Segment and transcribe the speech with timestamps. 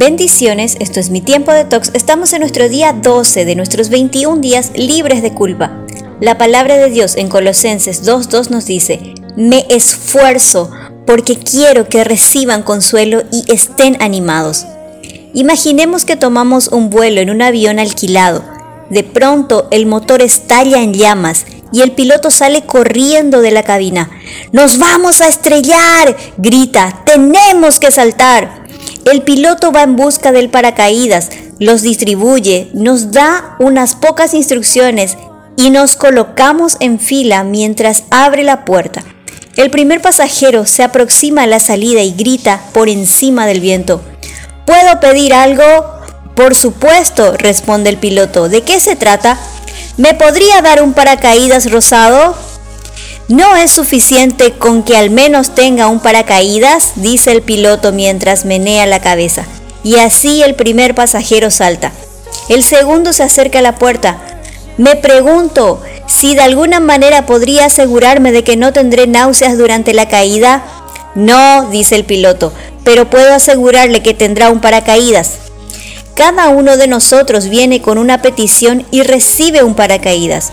[0.00, 1.90] Bendiciones, esto es mi tiempo de tox.
[1.92, 5.84] Estamos en nuestro día 12 de nuestros 21 días libres de culpa.
[6.22, 10.70] La palabra de Dios en Colosenses 2.2 nos dice, me esfuerzo
[11.06, 14.64] porque quiero que reciban consuelo y estén animados.
[15.34, 18.42] Imaginemos que tomamos un vuelo en un avión alquilado.
[18.88, 24.10] De pronto el motor estalla en llamas y el piloto sale corriendo de la cabina.
[24.50, 26.16] ¡Nos vamos a estrellar!
[26.38, 28.59] grita, tenemos que saltar.
[29.04, 35.16] El piloto va en busca del paracaídas, los distribuye, nos da unas pocas instrucciones
[35.56, 39.02] y nos colocamos en fila mientras abre la puerta.
[39.56, 44.00] El primer pasajero se aproxima a la salida y grita por encima del viento.
[44.64, 45.64] ¿Puedo pedir algo?
[46.36, 48.48] Por supuesto, responde el piloto.
[48.48, 49.38] ¿De qué se trata?
[49.96, 52.34] ¿Me podría dar un paracaídas rosado?
[53.30, 58.86] No es suficiente con que al menos tenga un paracaídas, dice el piloto mientras menea
[58.86, 59.44] la cabeza.
[59.84, 61.92] Y así el primer pasajero salta.
[62.48, 64.18] El segundo se acerca a la puerta.
[64.78, 70.08] Me pregunto si de alguna manera podría asegurarme de que no tendré náuseas durante la
[70.08, 70.64] caída.
[71.14, 75.34] No, dice el piloto, pero puedo asegurarle que tendrá un paracaídas.
[76.16, 80.50] Cada uno de nosotros viene con una petición y recibe un paracaídas.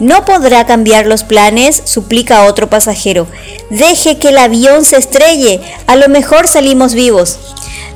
[0.00, 3.26] No podrá cambiar los planes, suplica otro pasajero.
[3.70, 7.38] Deje que el avión se estrelle, a lo mejor salimos vivos.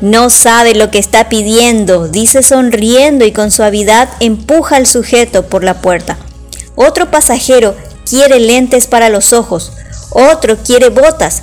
[0.00, 5.64] No sabe lo que está pidiendo, dice sonriendo y con suavidad empuja al sujeto por
[5.64, 6.19] la puerta.
[6.75, 7.75] Otro pasajero
[8.08, 9.72] quiere lentes para los ojos,
[10.10, 11.42] otro quiere botas,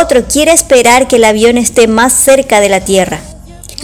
[0.00, 3.20] otro quiere esperar que el avión esté más cerca de la tierra.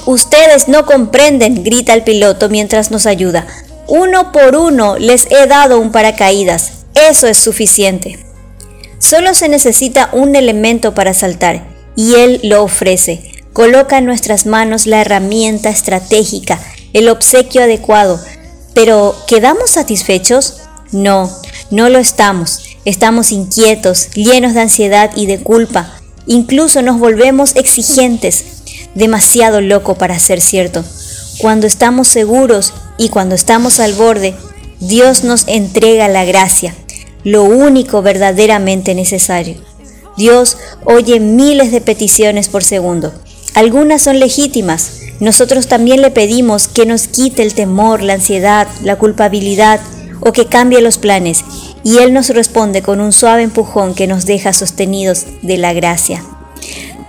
[0.06, 3.46] Ustedes no comprenden, grita el piloto mientras nos ayuda.
[3.90, 6.84] Uno por uno les he dado un paracaídas.
[6.94, 8.24] Eso es suficiente.
[9.00, 13.32] Solo se necesita un elemento para saltar y él lo ofrece.
[13.52, 16.60] Coloca en nuestras manos la herramienta estratégica,
[16.92, 18.20] el obsequio adecuado.
[18.74, 20.58] Pero, ¿quedamos satisfechos?
[20.92, 21.28] No,
[21.72, 22.62] no lo estamos.
[22.84, 25.92] Estamos inquietos, llenos de ansiedad y de culpa.
[26.26, 28.44] Incluso nos volvemos exigentes,
[28.94, 30.84] demasiado loco para ser cierto.
[31.38, 34.34] Cuando estamos seguros y cuando estamos al borde,
[34.78, 36.74] Dios nos entrega la gracia,
[37.24, 39.56] lo único verdaderamente necesario.
[40.18, 43.14] Dios oye miles de peticiones por segundo.
[43.54, 45.00] Algunas son legítimas.
[45.18, 49.80] Nosotros también le pedimos que nos quite el temor, la ansiedad, la culpabilidad
[50.20, 51.42] o que cambie los planes.
[51.82, 56.22] Y Él nos responde con un suave empujón que nos deja sostenidos de la gracia.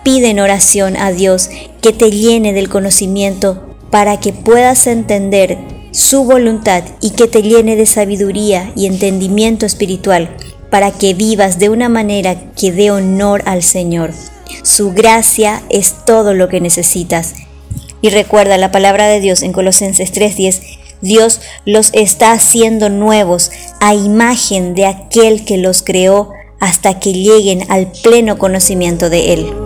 [0.06, 1.50] Pide en oración a Dios
[1.81, 7.75] que te llene del conocimiento para que puedas entender su voluntad y que te llene
[7.75, 10.35] de sabiduría y entendimiento espiritual
[10.69, 14.12] para que vivas de una manera que dé honor al Señor.
[14.63, 17.34] Su gracia es todo lo que necesitas.
[18.02, 20.62] Y recuerda la palabra de Dios en Colosenses 3:10,
[21.02, 27.69] Dios los está haciendo nuevos a imagen de aquel que los creó hasta que lleguen
[27.69, 29.60] al pleno conocimiento de Él.